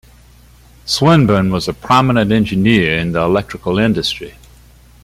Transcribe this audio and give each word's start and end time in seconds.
Swinburne 0.83 1.51
was 1.51 1.67
a 1.67 1.73
prominent 1.75 2.31
engineer 2.31 2.97
in 2.97 3.11
the 3.11 3.21
electrical 3.21 3.77
industry. 3.77 4.33